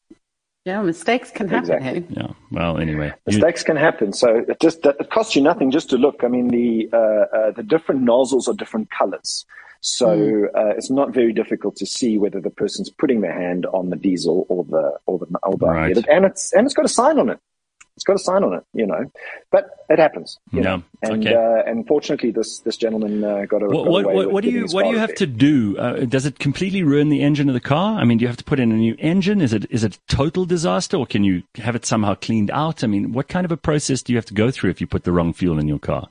Yeah, 0.65 0.81
mistakes 0.81 1.31
can 1.31 1.49
happen. 1.49 1.71
Exactly. 1.77 2.01
Hey? 2.01 2.07
Yeah. 2.09 2.33
Well, 2.51 2.79
anyway, 2.79 3.09
you- 3.27 3.37
Mistakes 3.39 3.63
can 3.63 3.77
happen. 3.77 4.13
So 4.15 4.45
it 4.49 4.59
just 4.61 4.85
it 4.87 5.11
costs 5.11 5.37
you 5.37 5.43
nothing 5.43 5.71
just 5.71 5.91
to 5.91 5.99
look. 5.99 6.23
I 6.25 6.29
mean, 6.29 6.49
the 6.49 6.89
uh, 6.93 6.97
uh, 7.37 7.51
the 7.53 7.63
different 7.63 8.01
nozzles 8.03 8.49
are 8.49 8.55
different 8.55 8.91
colors, 8.91 9.45
so 9.83 10.47
uh, 10.57 10.73
it's 10.79 10.91
not 10.91 11.13
very 11.13 11.35
difficult 11.35 11.77
to 11.77 11.87
see 11.87 12.17
whether 12.17 12.41
the 12.41 12.49
person's 12.51 12.89
putting 12.89 13.21
their 13.21 13.39
hand 13.39 13.67
on 13.67 13.91
the 13.91 13.97
diesel 13.97 14.47
or 14.49 14.65
the 14.65 14.99
or 15.07 15.19
the 15.19 15.27
or 15.43 15.59
the 15.59 15.67
Right. 15.67 15.97
and 16.09 16.25
it's 16.25 16.53
and 16.55 16.65
it's 16.65 16.75
got 16.75 16.87
a 16.87 16.89
sign 16.89 17.19
on 17.19 17.29
it. 17.29 17.39
It's 17.97 18.05
got 18.05 18.17
a 18.17 18.19
sign 18.19 18.43
on 18.43 18.55
it, 18.55 18.65
you 18.73 18.87
know. 18.87 19.11
But 19.51 19.71
it 19.89 19.99
happens. 19.99 20.39
you 20.51 20.61
Yeah, 20.61 20.65
know. 20.65 20.83
And 21.03 21.27
okay. 21.27 21.35
uh, 21.35 21.71
and 21.71 21.87
fortunately, 21.87 22.33
this 22.33 22.59
this 22.61 22.77
gentleman 22.77 23.23
uh, 23.23 23.45
got 23.47 23.63
a. 23.63 23.67
What, 23.67 23.85
got 23.85 23.91
what, 23.91 24.05
away 24.05 24.15
what, 24.15 24.33
what 24.33 24.45
do 24.45 24.51
you 24.51 24.67
what 24.73 24.85
do 24.85 24.91
you 24.91 24.99
have 24.99 25.15
to 25.17 25.27
do? 25.27 25.79
Uh, 25.79 26.05
does 26.05 26.27
it 26.27 26.39
completely 26.39 26.83
ruin 26.83 27.09
the 27.09 27.23
engine 27.23 27.49
of 27.49 27.55
the 27.55 27.61
car? 27.61 27.99
I 28.01 28.05
mean, 28.05 28.19
do 28.19 28.23
you 28.23 28.29
have 28.29 28.37
to 28.39 28.45
put 28.45 28.59
in 28.59 28.73
a 28.73 28.77
new 28.77 28.97
engine? 28.99 29.41
Is 29.41 29.53
it 29.53 29.67
is 29.71 29.85
it 29.85 29.97
a 29.97 30.17
total 30.17 30.45
disaster, 30.45 30.97
or 30.97 31.07
can 31.07 31.23
you 31.23 31.45
have 31.57 31.77
it 31.77 31.87
somehow 31.87 32.15
cleaned 32.15 32.51
out? 32.51 32.83
I 32.83 32.89
mean, 32.89 33.13
what 33.13 33.29
kind 33.29 33.45
of 33.45 33.53
a 33.53 33.57
process 33.57 34.03
do 34.03 34.13
you 34.13 34.17
have 34.17 34.27
to 34.27 34.35
go 34.35 34.51
through 34.51 34.71
if 34.71 34.81
you 34.81 34.87
put 34.87 35.05
the 35.05 35.13
wrong 35.13 35.33
fuel 35.33 35.59
in 35.59 35.69
your 35.69 35.79
car? 35.79 36.09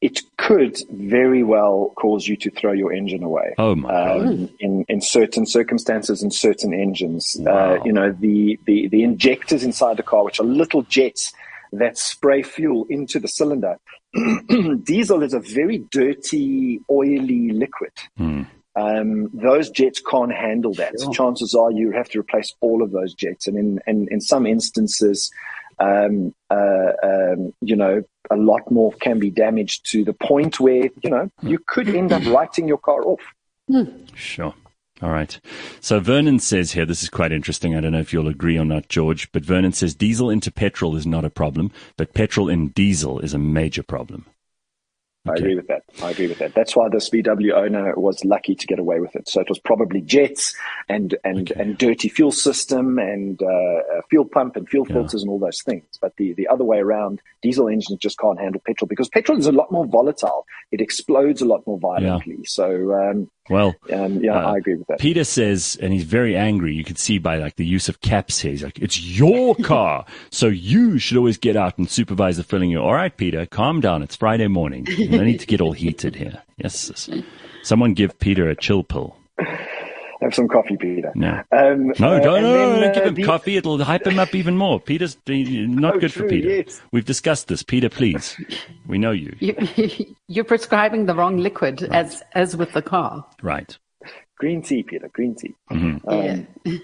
It 0.00 0.20
could 0.36 0.78
very 0.90 1.42
well 1.42 1.92
cause 1.96 2.26
you 2.26 2.36
to 2.36 2.50
throw 2.50 2.72
your 2.72 2.92
engine 2.92 3.22
away. 3.22 3.54
Oh 3.58 3.74
my 3.74 3.88
god! 3.88 4.26
um, 4.26 4.50
in 4.60 4.84
in 4.88 5.00
certain 5.00 5.44
circumstances 5.44 6.22
and 6.22 6.32
certain 6.32 6.72
engines. 6.72 7.36
Wow. 7.40 7.74
Uh, 7.74 7.84
you 7.84 7.92
know, 7.92 8.12
the, 8.12 8.58
the 8.66 8.88
the 8.88 9.02
injectors 9.02 9.64
inside 9.64 9.96
the 9.96 10.02
car, 10.02 10.24
which 10.24 10.38
are 10.38 10.44
little 10.44 10.82
jets 10.82 11.32
that 11.72 11.98
spray 11.98 12.42
fuel 12.42 12.86
into 12.88 13.18
the 13.18 13.28
cylinder. 13.28 13.78
Diesel 14.84 15.22
is 15.22 15.34
a 15.34 15.40
very 15.40 15.78
dirty, 15.90 16.80
oily 16.90 17.50
liquid. 17.50 17.92
Um, 18.74 19.28
those 19.34 19.70
jets 19.70 20.00
can't 20.00 20.32
handle 20.32 20.72
that. 20.74 20.92
Sure. 21.00 21.12
Chances 21.12 21.54
are 21.54 21.72
you 21.72 21.90
have 21.90 22.08
to 22.10 22.20
replace 22.20 22.54
all 22.60 22.82
of 22.82 22.92
those 22.92 23.14
jets, 23.14 23.48
and 23.48 23.58
in 23.58 23.80
in, 23.88 24.06
in 24.10 24.20
some 24.20 24.46
instances, 24.46 25.30
um, 25.80 26.34
uh, 26.50 26.92
um, 27.02 27.54
you 27.60 27.76
know, 27.76 28.02
a 28.30 28.36
lot 28.36 28.70
more 28.70 28.92
can 28.92 29.18
be 29.18 29.30
damaged 29.30 29.90
to 29.92 30.04
the 30.04 30.12
point 30.12 30.60
where 30.60 30.88
you 31.02 31.10
know 31.10 31.30
you 31.42 31.58
could 31.66 31.88
end 31.88 32.12
up 32.12 32.24
writing 32.26 32.68
your 32.68 32.78
car 32.78 33.02
off. 33.04 33.20
Sure. 34.14 34.54
All 35.00 35.10
right. 35.10 35.38
So 35.80 36.00
Vernon 36.00 36.40
says 36.40 36.72
here, 36.72 36.84
this 36.84 37.04
is 37.04 37.08
quite 37.08 37.30
interesting. 37.30 37.76
I 37.76 37.80
don't 37.80 37.92
know 37.92 38.00
if 38.00 38.12
you'll 38.12 38.26
agree 38.26 38.58
or 38.58 38.64
not, 38.64 38.88
George, 38.88 39.30
but 39.30 39.44
Vernon 39.44 39.72
says 39.72 39.94
diesel 39.94 40.28
into 40.28 40.50
petrol 40.50 40.96
is 40.96 41.06
not 41.06 41.24
a 41.24 41.30
problem, 41.30 41.70
but 41.96 42.14
petrol 42.14 42.48
in 42.48 42.68
diesel 42.68 43.20
is 43.20 43.32
a 43.32 43.38
major 43.38 43.84
problem. 43.84 44.26
I 45.30 45.34
agree 45.36 45.54
with 45.54 45.68
that. 45.68 45.82
I 46.02 46.10
agree 46.10 46.26
with 46.28 46.38
that. 46.38 46.54
That's 46.54 46.74
why 46.76 46.88
this 46.88 47.10
VW 47.10 47.52
owner 47.52 47.94
was 47.96 48.24
lucky 48.24 48.54
to 48.54 48.66
get 48.66 48.78
away 48.78 49.00
with 49.00 49.14
it. 49.16 49.28
So 49.28 49.40
it 49.40 49.48
was 49.48 49.58
probably 49.58 50.00
jets 50.00 50.54
and 50.88 51.14
and 51.24 51.50
Okay. 51.50 51.60
and 51.60 51.76
dirty 51.78 52.08
fuel 52.08 52.32
system 52.32 52.98
and 52.98 53.40
uh, 53.42 54.00
fuel 54.10 54.24
pump 54.24 54.56
and 54.56 54.68
fuel 54.68 54.86
Yeah. 54.88 54.94
filters 54.94 55.22
and 55.22 55.30
all 55.30 55.38
those 55.38 55.62
things. 55.62 55.84
But 56.00 56.14
the 56.16 56.32
the 56.34 56.48
other 56.48 56.64
way 56.64 56.78
around, 56.78 57.20
diesel 57.42 57.68
engines 57.68 57.98
just 58.00 58.18
can't 58.18 58.40
handle 58.40 58.60
petrol 58.66 58.88
because 58.88 59.08
petrol 59.08 59.38
is 59.38 59.46
a 59.46 59.52
lot 59.52 59.70
more 59.72 59.86
volatile. 59.86 60.46
It 60.72 60.80
explodes 60.80 61.42
a 61.42 61.46
lot 61.46 61.66
more 61.66 61.78
violently. 61.78 62.38
So 62.44 62.92
um, 62.94 63.30
Well, 63.50 63.74
um, 63.92 64.22
yeah, 64.22 64.34
Uh, 64.34 64.52
I 64.52 64.56
agree 64.58 64.74
with 64.74 64.86
that. 64.88 64.98
Peter 64.98 65.24
says, 65.24 65.78
and 65.80 65.92
he's 65.92 66.04
very 66.04 66.36
angry. 66.36 66.74
You 66.74 66.84
could 66.84 66.98
see 66.98 67.18
by 67.18 67.38
like 67.38 67.56
the 67.56 67.64
use 67.66 67.88
of 67.88 68.00
caps 68.00 68.40
here. 68.40 68.52
He's 68.52 68.62
like, 68.62 68.78
"It's 68.78 69.00
your 69.02 69.54
car, 69.62 70.04
so 70.30 70.46
you 70.48 70.98
should 70.98 71.16
always 71.16 71.38
get 71.38 71.56
out 71.56 71.78
and 71.78 71.88
supervise 71.88 72.36
the 72.36 72.44
filling." 72.44 72.70
You, 72.70 72.80
all 72.80 72.94
right, 72.94 73.16
Peter, 73.16 73.46
calm 73.46 73.80
down. 73.80 74.02
It's 74.02 74.16
Friday 74.16 74.48
morning. 74.48 74.84
Don't 74.84 75.24
need 75.24 75.40
to 75.40 75.46
get 75.46 75.60
all 75.60 75.72
heated 75.72 76.14
here. 76.16 76.42
Yes, 76.60 77.08
someone 77.62 77.94
give 77.94 78.18
Peter 78.18 78.48
a 78.50 78.56
chill 78.56 78.82
pill. 78.82 79.16
Have 80.20 80.34
some 80.34 80.48
coffee, 80.48 80.76
Peter. 80.76 81.12
No, 81.14 81.42
Um, 81.52 81.92
no, 81.98 82.14
uh, 82.14 82.20
don't, 82.20 82.42
no, 82.42 82.52
then, 82.52 82.80
no, 82.80 82.86
uh, 82.88 82.94
give 82.94 83.04
him 83.04 83.14
the- 83.14 83.22
coffee. 83.22 83.56
It'll 83.56 83.82
hype 83.84 84.06
him 84.06 84.18
up 84.18 84.34
even 84.34 84.56
more. 84.56 84.80
Peter's 84.80 85.14
uh, 85.28 85.32
not 85.32 85.96
Oh, 85.96 85.98
good 86.00 86.12
for 86.12 86.26
Peter. 86.28 86.48
yes. 86.48 86.80
We've 86.92 87.04
discussed 87.04 87.46
this. 87.48 87.62
Peter, 87.62 87.88
please. 87.88 88.36
We 88.86 88.98
know 88.98 89.12
you. 89.12 89.36
You, 89.38 89.54
you're 90.28 90.44
prescribing 90.44 91.06
the 91.06 91.14
wrong 91.14 91.36
liquid, 91.38 91.84
as 91.84 92.22
as 92.34 92.56
with 92.56 92.72
the 92.72 92.82
car. 92.82 93.24
Right. 93.42 93.78
Green 94.38 94.62
tea, 94.62 94.84
Peter. 94.84 95.08
Green 95.08 95.34
tea. 95.34 95.54
yeah. 95.70 96.42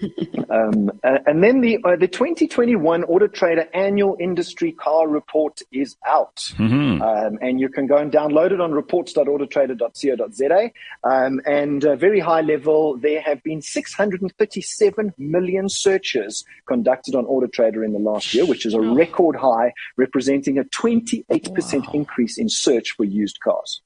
Um, 0.47 0.91
uh, 1.03 1.17
and 1.25 1.43
then 1.43 1.61
the 1.61 1.79
uh, 1.83 1.95
the 1.95 2.07
2021 2.07 3.03
Auto 3.05 3.27
Trader 3.27 3.67
Annual 3.73 4.17
Industry 4.19 4.71
Car 4.71 5.07
Report 5.07 5.59
is 5.71 5.95
out, 6.07 6.35
Mm-hmm. 6.57 7.01
um, 7.01 7.37
and 7.41 7.59
you 7.59 7.69
can 7.69 7.87
go 7.87 7.97
and 7.97 8.11
download 8.11 8.51
it 8.51 8.61
on 8.61 8.71
reports.autotrader.co.za. 8.71 10.71
Um, 11.03 11.41
and 11.45 11.85
uh, 11.85 11.95
very 11.95 12.19
high 12.19 12.41
level, 12.41 12.97
there 12.97 13.21
have 13.21 13.41
been 13.43 13.61
637 13.61 15.13
million 15.17 15.69
searches 15.69 16.45
conducted 16.67 17.15
on 17.15 17.25
Auto 17.25 17.47
Trader 17.47 17.83
in 17.83 17.93
the 17.93 17.99
last 17.99 18.33
year, 18.33 18.45
which 18.45 18.65
is 18.65 18.73
a 18.73 18.81
record 18.81 19.35
high, 19.35 19.73
representing 19.97 20.57
a 20.59 20.63
28% 20.65 21.93
increase 21.93 22.37
in 22.37 22.49
search 22.49 22.91
for 22.91 23.03
used 23.03 23.39
cars. 23.41 23.81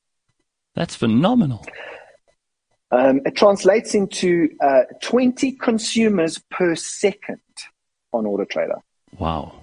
That's 0.75 0.95
phenomenal. 0.95 1.65
Um, 2.91 3.21
it 3.25 3.35
translates 3.35 3.93
into 3.93 4.49
uh, 4.61 4.83
20 5.01 5.51
consumers 5.53 6.39
per 6.49 6.75
second 6.75 7.39
on 8.11 8.25
Auto 8.25 8.45
Trader. 8.45 8.81
Wow. 9.17 9.53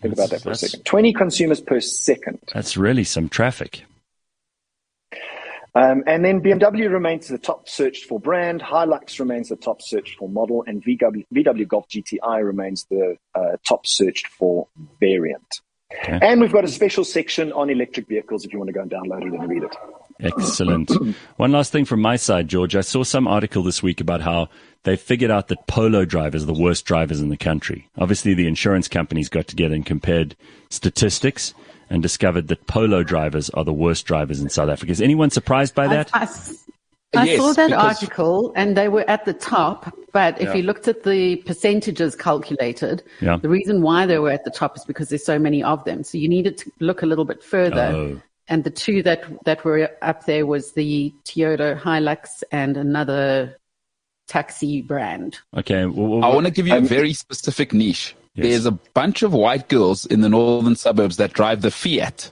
Think 0.00 0.14
about 0.14 0.30
that 0.30 0.42
for 0.42 0.50
a 0.50 0.54
second. 0.54 0.84
20 0.84 1.12
consumers 1.12 1.60
per 1.60 1.80
second. 1.80 2.38
That's 2.54 2.76
really 2.76 3.04
some 3.04 3.28
traffic. 3.28 3.84
Um, 5.74 6.02
and 6.06 6.24
then 6.24 6.40
BMW 6.40 6.90
remains 6.90 7.28
the 7.28 7.38
top 7.38 7.68
searched 7.68 8.06
for 8.06 8.18
brand, 8.18 8.60
Hilux 8.60 9.20
remains 9.20 9.48
the 9.48 9.56
top 9.56 9.82
searched 9.82 10.18
for 10.18 10.28
model, 10.28 10.64
and 10.66 10.82
VW, 10.82 11.24
VW 11.32 11.68
Golf 11.68 11.88
GTI 11.88 12.44
remains 12.44 12.86
the 12.90 13.16
uh, 13.34 13.56
top 13.66 13.86
searched 13.86 14.26
for 14.28 14.66
variant. 14.98 15.60
Okay. 15.92 16.18
And 16.20 16.40
we've 16.40 16.52
got 16.52 16.64
a 16.64 16.68
special 16.68 17.04
section 17.04 17.52
on 17.52 17.70
electric 17.70 18.08
vehicles 18.08 18.44
if 18.44 18.52
you 18.52 18.58
want 18.58 18.68
to 18.68 18.72
go 18.72 18.82
and 18.82 18.90
download 18.90 19.22
it 19.22 19.32
and 19.32 19.48
read 19.48 19.62
it. 19.62 19.76
Excellent. 20.20 20.90
One 21.36 21.52
last 21.52 21.70
thing 21.72 21.84
from 21.84 22.00
my 22.00 22.16
side, 22.16 22.48
George. 22.48 22.74
I 22.76 22.80
saw 22.80 23.02
some 23.04 23.28
article 23.28 23.62
this 23.62 23.82
week 23.82 24.00
about 24.00 24.20
how 24.20 24.48
they 24.84 24.96
figured 24.96 25.30
out 25.30 25.48
that 25.48 25.66
polo 25.66 26.04
drivers 26.04 26.42
are 26.42 26.46
the 26.46 26.52
worst 26.60 26.84
drivers 26.86 27.20
in 27.20 27.28
the 27.28 27.36
country. 27.36 27.88
Obviously, 27.98 28.34
the 28.34 28.46
insurance 28.46 28.88
companies 28.88 29.28
got 29.28 29.46
together 29.46 29.74
and 29.74 29.86
compared 29.86 30.34
statistics 30.70 31.54
and 31.90 32.02
discovered 32.02 32.48
that 32.48 32.66
polo 32.66 33.02
drivers 33.02 33.48
are 33.50 33.64
the 33.64 33.72
worst 33.72 34.06
drivers 34.06 34.40
in 34.40 34.48
South 34.50 34.68
Africa. 34.68 34.92
Is 34.92 35.00
anyone 35.00 35.30
surprised 35.30 35.74
by 35.74 35.88
that? 35.88 36.10
I, 36.14 36.24
I- 36.24 36.28
I 37.16 37.24
Yes, 37.24 37.38
saw 37.38 37.54
that 37.54 37.68
because- 37.70 38.02
article 38.02 38.52
and 38.54 38.76
they 38.76 38.88
were 38.88 39.08
at 39.08 39.24
the 39.24 39.32
top, 39.32 39.96
but 40.12 40.38
if 40.42 40.48
Yeah. 40.48 40.54
you 40.56 40.62
looked 40.64 40.88
at 40.88 41.04
the 41.04 41.36
percentages 41.36 42.14
calculated, 42.14 43.02
Yeah. 43.22 43.38
the 43.38 43.48
reason 43.48 43.80
why 43.80 44.04
they 44.04 44.18
were 44.18 44.30
at 44.30 44.44
the 44.44 44.50
top 44.50 44.76
is 44.76 44.84
because 44.84 45.08
there's 45.08 45.24
so 45.24 45.38
many 45.38 45.62
of 45.62 45.82
them. 45.84 46.04
So 46.04 46.18
you 46.18 46.28
needed 46.28 46.58
to 46.58 46.70
look 46.80 47.00
a 47.00 47.06
little 47.06 47.24
bit 47.24 47.42
further. 47.42 47.90
Oh. 47.94 48.20
And 48.48 48.64
the 48.64 48.70
two 48.70 49.02
that, 49.02 49.24
that 49.44 49.64
were 49.64 49.90
up 50.00 50.24
there 50.24 50.46
was 50.46 50.72
the 50.72 51.12
Toyota 51.24 51.78
Hilux 51.78 52.42
and 52.50 52.76
another 52.76 53.58
taxi 54.26 54.82
brand. 54.82 55.38
Okay. 55.56 55.86
Well, 55.86 56.24
I 56.24 56.28
want 56.28 56.46
to 56.46 56.52
give 56.52 56.66
you 56.66 56.76
a 56.76 56.80
very 56.80 57.12
specific 57.12 57.72
niche. 57.72 58.14
Yes. 58.34 58.46
There's 58.46 58.66
a 58.66 58.72
bunch 58.72 59.22
of 59.22 59.32
white 59.32 59.68
girls 59.68 60.06
in 60.06 60.20
the 60.20 60.28
northern 60.28 60.76
suburbs 60.76 61.16
that 61.16 61.32
drive 61.32 61.62
the 61.62 61.70
Fiat. 61.70 62.30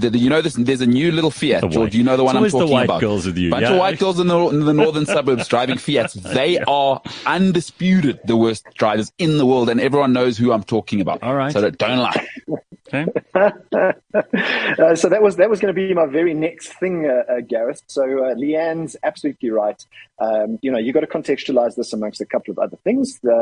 The, 0.00 0.10
the- 0.10 0.18
you 0.18 0.28
know 0.30 0.40
this. 0.42 0.54
There's 0.54 0.80
a 0.80 0.86
new 0.86 1.12
little 1.12 1.30
Fiat, 1.30 1.60
The 1.60 1.68
George. 1.68 1.76
white- 1.90 1.94
You 1.94 2.04
know 2.04 2.16
the 2.16 2.22
It's 2.22 2.26
one 2.26 2.36
I'm 2.36 2.40
always 2.40 2.52
the 2.52 2.58
talking 2.60 2.72
white 2.74 2.84
about. 2.84 3.00
girls 3.00 3.26
with 3.26 3.36
you, 3.38 3.50
Bunch 3.50 3.62
yeah. 3.62 3.72
of 3.72 3.78
white 3.78 3.98
girls 3.98 4.18
in 4.20 4.26
the, 4.26 4.38
in 4.48 4.64
the 4.64 4.74
northern 4.74 5.06
suburbs 5.16 5.46
driving 5.48 5.78
Fiats. 5.78 6.14
They 6.40 6.58
are 6.60 7.00
undisputed 7.26 8.20
the 8.24 8.36
worst 8.36 8.66
drivers 8.74 9.12
in 9.18 9.38
the 9.38 9.46
world, 9.46 9.68
and 9.70 9.80
everyone 9.80 10.12
knows 10.12 10.38
who 10.38 10.52
I'm 10.52 10.62
talking 10.64 11.00
about. 11.00 11.22
All 11.22 11.34
right. 11.34 11.52
So 11.52 11.68
don't 11.70 11.98
lie. 11.98 12.26
okay. 12.92 13.06
Uh, 13.34 14.94
so 14.94 15.08
that 15.08 15.20
was 15.22 15.36
that 15.36 15.48
was 15.50 15.60
going 15.60 15.72
to 15.74 15.80
be 15.80 15.94
my 15.94 16.06
very 16.06 16.34
next 16.34 16.68
thing, 16.80 17.06
uh, 17.08 17.32
uh, 17.32 17.40
Gareth. 17.40 17.82
So 17.86 18.02
uh, 18.24 18.34
Leanne's 18.34 18.96
absolutely 19.02 19.50
right. 19.50 19.80
Um, 20.18 20.58
you 20.62 20.70
know, 20.70 20.78
you 20.78 20.92
got 20.92 21.00
to 21.00 21.06
contextualize 21.06 21.76
this 21.76 21.92
amongst 21.92 22.20
a 22.20 22.26
couple 22.26 22.52
of 22.52 22.58
other 22.58 22.76
things. 22.84 23.18
The, 23.20 23.38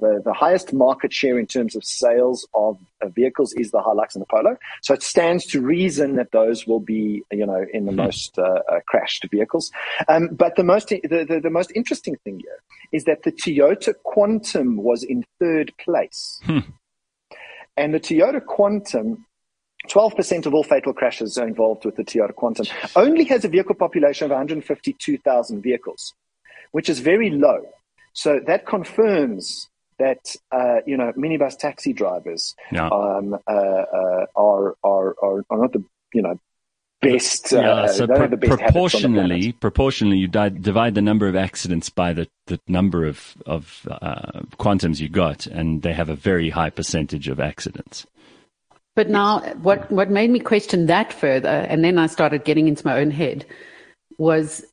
the 0.00 0.06
the 0.06 0.22
the 0.24 0.32
highest 0.32 0.72
market 0.72 1.12
share 1.12 1.38
in 1.38 1.46
terms 1.46 1.76
of 1.76 1.84
sales 1.84 2.46
of 2.54 2.78
uh, 3.02 3.08
vehicles 3.08 3.52
is 3.54 3.70
the 3.70 3.78
Hilux 3.80 4.14
and 4.14 4.22
the 4.22 4.26
Polo. 4.26 4.56
So 4.82 4.94
it 4.94 5.02
stands 5.02 5.44
to 5.46 5.60
reason 5.60 5.95
that 5.96 6.32
those 6.32 6.66
will 6.66 6.80
be, 6.80 7.22
you 7.30 7.46
know, 7.46 7.64
in 7.72 7.86
the 7.86 7.92
most 7.92 8.38
uh, 8.38 8.42
uh, 8.42 8.80
crashed 8.86 9.26
vehicles. 9.30 9.70
Um, 10.08 10.28
but 10.32 10.56
the 10.56 10.64
most 10.64 10.88
the, 10.88 11.00
the, 11.02 11.40
the 11.42 11.50
most 11.50 11.72
interesting 11.74 12.16
thing 12.24 12.40
here 12.40 12.62
is 12.92 13.04
that 13.04 13.22
the 13.22 13.32
Toyota 13.32 13.94
Quantum 14.04 14.76
was 14.76 15.02
in 15.02 15.24
third 15.40 15.72
place, 15.78 16.40
and 17.76 17.94
the 17.94 18.00
Toyota 18.00 18.44
Quantum 18.44 19.26
12% 19.88 20.46
of 20.46 20.54
all 20.54 20.64
fatal 20.64 20.92
crashes 20.92 21.38
are 21.38 21.46
involved 21.46 21.84
with 21.84 21.96
the 21.96 22.04
Toyota 22.04 22.34
Quantum. 22.34 22.66
Only 22.96 23.24
has 23.24 23.44
a 23.44 23.48
vehicle 23.48 23.74
population 23.74 24.24
of 24.24 24.30
152,000 24.30 25.62
vehicles, 25.62 26.14
which 26.72 26.88
is 26.88 26.98
very 26.98 27.30
low. 27.30 27.66
So 28.12 28.40
that 28.46 28.66
confirms 28.66 29.68
that 29.98 30.34
uh, 30.52 30.78
you 30.86 30.96
know 30.96 31.12
minibus 31.12 31.56
taxi 31.58 31.92
drivers 31.92 32.54
Yeah. 32.72 32.88
um, 32.88 33.34
uh, 33.46 33.50
uh, 33.50 34.26
are, 34.34 34.76
are 34.82 35.16
are 35.22 35.44
are 35.50 35.58
not 35.58 35.72
the 35.72 35.84
you 36.12 36.22
know 36.22 36.38
best. 37.00 37.52
Uh, 37.52 37.60
Yeah, 37.60 37.86
so 37.86 38.06
don't 38.06 38.16
pro- 38.16 38.28
the 38.28 38.36
best 38.36 38.50
habits 38.50 38.66
the 38.66 38.72
proportionally, 38.72 39.52
proportionally, 39.52 40.18
you 40.18 40.28
di- 40.28 40.48
divide 40.50 40.94
the 40.94 41.02
number 41.02 41.28
of 41.28 41.36
accidents 41.36 41.90
by 41.90 42.12
the, 42.12 42.28
the 42.46 42.60
number 42.68 43.04
of 43.04 43.36
of 43.46 43.86
uh, 43.90 44.40
quantums 44.58 45.00
you 45.00 45.08
got, 45.08 45.46
and 45.46 45.82
they 45.82 45.92
have 45.92 46.08
a 46.08 46.16
very 46.16 46.50
high 46.50 46.70
percentage 46.70 47.28
of 47.28 47.40
accidents. 47.40 48.06
But 48.94 49.10
now, 49.10 49.40
what, 49.56 49.90
what 49.92 50.08
made 50.10 50.30
me 50.30 50.40
question 50.40 50.86
that 50.86 51.12
further, 51.12 51.48
and 51.50 51.84
then 51.84 51.98
I 51.98 52.06
started 52.06 52.44
getting 52.44 52.66
into 52.66 52.86
my 52.86 52.98
own 52.98 53.10
head, 53.10 53.44
was 54.16 54.64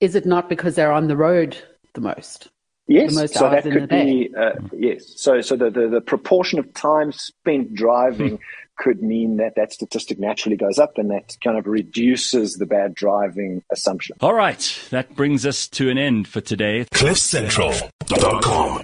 is 0.00 0.16
it 0.16 0.26
not 0.26 0.48
because 0.48 0.74
they're 0.74 0.92
on 0.92 1.06
the 1.06 1.16
road 1.16 1.56
the 1.94 2.00
most? 2.00 2.48
Yes, 2.90 3.14
most 3.14 3.34
so 3.34 3.46
hours 3.46 3.62
that 3.62 3.66
in 3.68 3.72
could 3.72 3.82
the 3.84 3.86
day. 3.86 4.04
be 4.28 4.34
uh, 4.36 4.50
yes. 4.72 5.12
So 5.16 5.40
so 5.40 5.54
the, 5.56 5.70
the 5.70 5.88
the 5.88 6.00
proportion 6.00 6.58
of 6.58 6.74
time 6.74 7.12
spent 7.12 7.72
driving 7.72 8.40
could 8.76 9.00
mean 9.00 9.36
that 9.36 9.54
that 9.56 9.72
statistic 9.72 10.18
naturally 10.18 10.56
goes 10.56 10.78
up, 10.78 10.98
and 10.98 11.10
that 11.10 11.36
kind 11.44 11.56
of 11.56 11.66
reduces 11.66 12.54
the 12.54 12.66
bad 12.66 12.94
driving 12.94 13.62
assumption. 13.70 14.16
All 14.20 14.34
right, 14.34 14.78
that 14.90 15.14
brings 15.14 15.46
us 15.46 15.68
to 15.68 15.88
an 15.88 15.98
end 15.98 16.26
for 16.26 16.40
today. 16.40 16.84
CliffCentral.com. 16.92 18.82